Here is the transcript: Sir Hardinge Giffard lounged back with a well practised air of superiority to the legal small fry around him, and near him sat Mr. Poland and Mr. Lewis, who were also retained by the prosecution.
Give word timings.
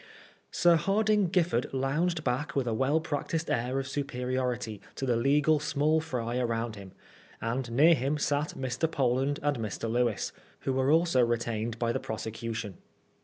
Sir 0.49 0.77
Hardinge 0.77 1.31
Giffard 1.31 1.71
lounged 1.75 2.23
back 2.23 2.55
with 2.55 2.65
a 2.65 2.73
well 2.73 2.99
practised 2.99 3.51
air 3.51 3.77
of 3.77 3.87
superiority 3.87 4.81
to 4.95 5.05
the 5.05 5.15
legal 5.15 5.59
small 5.59 5.99
fry 6.01 6.39
around 6.39 6.75
him, 6.75 6.93
and 7.39 7.69
near 7.71 7.93
him 7.93 8.17
sat 8.17 8.55
Mr. 8.57 8.91
Poland 8.91 9.39
and 9.43 9.57
Mr. 9.59 9.87
Lewis, 9.87 10.31
who 10.61 10.73
were 10.73 10.89
also 10.91 11.23
retained 11.23 11.77
by 11.77 11.91
the 11.91 11.99
prosecution. 11.99 12.79